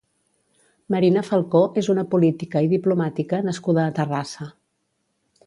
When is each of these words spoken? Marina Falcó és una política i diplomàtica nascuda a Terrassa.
Marina 0.95 1.21
Falcó 1.27 1.61
és 1.81 1.89
una 1.95 2.05
política 2.15 2.65
i 2.69 2.73
diplomàtica 2.73 3.43
nascuda 3.51 3.85
a 3.85 3.95
Terrassa. 4.01 4.51